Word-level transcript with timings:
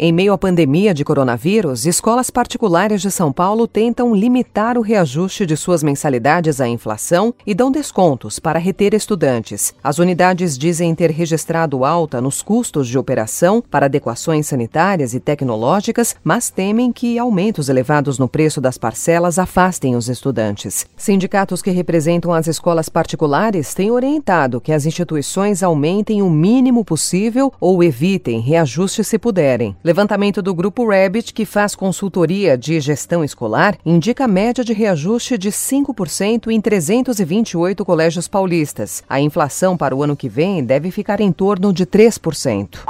Em 0.00 0.12
meio 0.12 0.32
à 0.32 0.38
pandemia 0.38 0.94
de 0.94 1.04
coronavírus, 1.04 1.84
escolas 1.84 2.30
particulares 2.30 3.02
de 3.02 3.10
São 3.10 3.32
Paulo 3.32 3.66
tentam 3.66 4.14
limitar 4.14 4.78
o 4.78 4.80
reajuste 4.80 5.44
de 5.44 5.56
suas 5.56 5.82
mensalidades 5.82 6.60
à 6.60 6.68
inflação 6.68 7.34
e 7.44 7.52
dão 7.52 7.68
descontos 7.68 8.38
para 8.38 8.60
reter 8.60 8.94
estudantes. 8.94 9.74
As 9.82 9.98
unidades 9.98 10.56
dizem 10.56 10.94
ter 10.94 11.10
registrado 11.10 11.84
alta 11.84 12.20
nos 12.20 12.42
custos 12.42 12.86
de 12.86 12.96
operação 12.96 13.60
para 13.60 13.86
adequações 13.86 14.46
sanitárias 14.46 15.14
e 15.14 15.18
tecnológicas, 15.18 16.14
mas 16.22 16.48
temem 16.48 16.92
que 16.92 17.18
aumentos 17.18 17.68
elevados 17.68 18.20
no 18.20 18.28
preço 18.28 18.60
das 18.60 18.78
parcelas 18.78 19.36
afastem 19.36 19.96
os 19.96 20.08
estudantes. 20.08 20.86
Sindicatos 20.96 21.60
que 21.60 21.72
representam 21.72 22.32
as 22.32 22.46
escolas 22.46 22.88
particulares 22.88 23.74
têm 23.74 23.90
orientado 23.90 24.60
que 24.60 24.70
as 24.70 24.86
instituições 24.86 25.60
aumentem 25.60 26.22
o 26.22 26.30
mínimo 26.30 26.84
possível 26.84 27.52
ou 27.60 27.82
evitem 27.82 28.38
reajuste 28.38 29.02
se 29.02 29.18
puderem. 29.18 29.74
Levantamento 29.88 30.42
do 30.42 30.54
Grupo 30.54 30.86
Rabbit, 30.86 31.32
que 31.32 31.46
faz 31.46 31.74
consultoria 31.74 32.58
de 32.58 32.78
gestão 32.78 33.24
escolar, 33.24 33.78
indica 33.86 34.28
média 34.28 34.62
de 34.62 34.74
reajuste 34.74 35.38
de 35.38 35.50
5% 35.50 36.48
em 36.48 36.60
328 36.60 37.86
colégios 37.86 38.28
paulistas. 38.28 39.02
A 39.08 39.18
inflação 39.18 39.78
para 39.78 39.96
o 39.96 40.02
ano 40.02 40.14
que 40.14 40.28
vem 40.28 40.62
deve 40.62 40.90
ficar 40.90 41.22
em 41.22 41.32
torno 41.32 41.72
de 41.72 41.86
3%. 41.86 42.80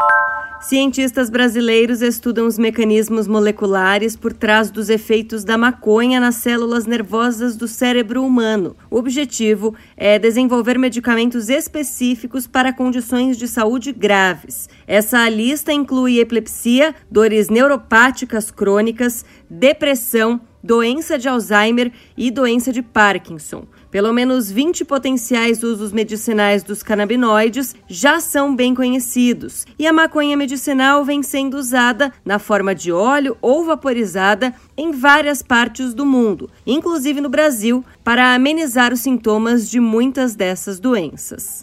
Cientistas 0.60 1.30
brasileiros 1.30 2.02
estudam 2.02 2.44
os 2.44 2.58
mecanismos 2.58 3.28
moleculares 3.28 4.16
por 4.16 4.32
trás 4.32 4.72
dos 4.72 4.90
efeitos 4.90 5.44
da 5.44 5.56
maconha 5.56 6.18
nas 6.18 6.34
células 6.34 6.84
nervosas 6.84 7.56
do 7.56 7.68
cérebro 7.68 8.24
humano. 8.24 8.76
O 8.90 8.96
objetivo 8.96 9.74
é 9.96 10.18
desenvolver 10.18 10.76
medicamentos 10.76 11.48
específicos 11.48 12.48
para 12.48 12.72
condições 12.72 13.38
de 13.38 13.46
saúde 13.46 13.92
graves. 13.92 14.68
Essa 14.84 15.28
lista 15.28 15.72
inclui 15.72 16.18
epilepsia, 16.18 16.92
dores 17.08 17.48
neuropáticas 17.48 18.50
crônicas, 18.50 19.24
depressão, 19.48 20.40
doença 20.62 21.18
de 21.18 21.28
Alzheimer 21.28 21.92
e 22.16 22.30
doença 22.30 22.72
de 22.72 22.82
Parkinson. 22.82 23.64
Pelo 23.90 24.12
menos 24.12 24.50
20 24.50 24.84
potenciais 24.84 25.62
usos 25.62 25.92
medicinais 25.92 26.62
dos 26.62 26.82
canabinoides 26.82 27.74
já 27.86 28.20
são 28.20 28.54
bem 28.54 28.74
conhecidos, 28.74 29.66
e 29.78 29.86
a 29.86 29.92
maconha 29.92 30.36
medicinal 30.36 31.04
vem 31.04 31.22
sendo 31.22 31.56
usada 31.56 32.12
na 32.22 32.38
forma 32.38 32.74
de 32.74 32.92
óleo 32.92 33.36
ou 33.40 33.64
vaporizada 33.64 34.54
em 34.76 34.92
várias 34.92 35.42
partes 35.42 35.94
do 35.94 36.04
mundo, 36.04 36.50
inclusive 36.66 37.20
no 37.20 37.30
Brasil, 37.30 37.82
para 38.04 38.34
amenizar 38.34 38.92
os 38.92 39.00
sintomas 39.00 39.70
de 39.70 39.80
muitas 39.80 40.34
dessas 40.34 40.78
doenças. 40.78 41.62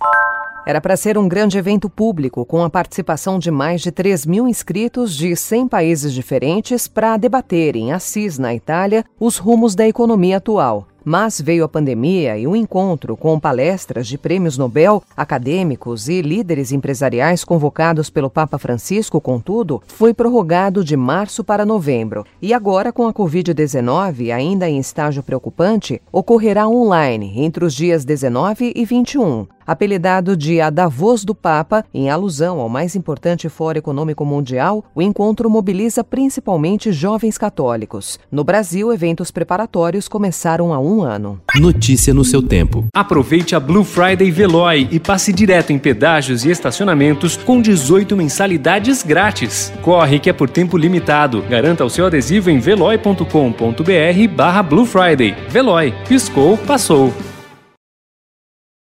Era 0.66 0.82
para 0.82 0.98
ser 0.98 1.16
um 1.16 1.28
grande 1.28 1.60
evento 1.60 1.88
público, 1.88 2.44
com 2.44 2.64
a 2.64 2.70
participação 2.72 3.38
de 3.38 3.52
mais 3.52 3.82
de 3.82 3.92
3 3.92 4.26
mil 4.26 4.48
inscritos 4.48 5.16
de 5.16 5.36
100 5.36 5.68
países 5.68 6.12
diferentes 6.12 6.88
para 6.88 7.18
debaterem, 7.18 7.94
Assis, 7.94 8.40
na 8.40 8.56
Itália, 8.56 9.06
os 9.20 9.38
rumos 9.38 9.76
da 9.76 9.88
economia 9.88 10.38
atual. 10.38 10.88
Mas 11.08 11.40
veio 11.40 11.64
a 11.64 11.70
pandemia 11.70 12.36
e 12.36 12.48
o 12.48 12.52
um 12.52 12.56
encontro 12.56 13.16
com 13.16 13.40
palestras 13.40 14.08
de 14.08 14.18
prêmios 14.18 14.58
Nobel, 14.58 15.04
acadêmicos 15.16 16.10
e 16.10 16.20
líderes 16.20 16.72
empresariais 16.72 17.44
convocados 17.44 18.10
pelo 18.10 18.28
Papa 18.28 18.58
Francisco, 18.58 19.22
contudo, 19.22 19.84
foi 19.86 20.16
prorrogado 20.16 20.84
de 20.84 20.98
março 20.98 21.44
para 21.44 21.64
novembro. 21.64 22.26
E 22.42 22.56
agora, 22.56 22.92
com 22.92 23.08
a 23.08 23.14
Covid-19 23.14 24.34
ainda 24.34 24.68
em 24.68 24.80
estágio 24.80 25.22
preocupante, 25.22 26.02
ocorrerá 26.12 26.68
online 26.68 27.40
entre 27.40 27.64
os 27.64 27.76
dias 27.76 28.04
19 28.04 28.74
e 28.76 28.84
21. 28.84 29.46
Apelidado 29.66 30.38
de 30.38 30.62
A 30.62 30.70
Davos 30.70 31.26
do 31.26 31.34
Papa, 31.34 31.84
em 31.94 32.10
alusão 32.10 32.60
ao 32.60 32.70
mais 32.70 32.96
importante 32.96 33.50
fórum 33.50 33.80
econômico 33.80 34.24
mundial, 34.24 34.86
o 34.94 35.02
encontro 35.02 35.50
mobiliza 35.50 36.04
principalmente 36.04 36.92
jovens 36.92 37.38
católicos. 37.38 38.20
No 38.32 38.44
Brasil, 38.44 38.94
eventos 38.94 39.32
preparatórios 39.32 40.08
começaram 40.08 40.74
há 40.74 40.80
um 40.80 41.02
ano. 41.02 41.42
Notícia 41.56 42.14
no 42.14 42.24
seu 42.24 42.44
tempo. 42.44 42.86
Aproveite 42.94 43.56
a 43.56 43.60
Blue 43.60 43.84
Friday 43.84 44.30
Veloy 44.30 44.88
e 44.92 45.00
passe 45.00 45.34
direto 45.34 45.72
em 45.72 45.80
pedágios 45.80 46.46
e 46.46 46.52
estacionamentos 46.52 47.36
com 47.36 47.60
18 47.60 48.16
mensalidades 48.16 49.02
grátis. 49.02 49.74
Corre 49.82 50.20
que 50.20 50.30
é 50.30 50.34
por 50.34 50.50
tempo 50.50 50.78
limitado. 50.78 51.42
Garanta 51.50 51.84
o 51.84 51.90
seu 51.90 52.06
adesivo 52.06 52.52
em 52.52 52.60
veloy.com.br 52.60 54.36
barra 54.36 54.62
Blue 54.62 54.86
Friday. 54.86 55.36
Veloy. 55.50 55.94
Piscou, 56.08 56.58
passou. 56.58 57.12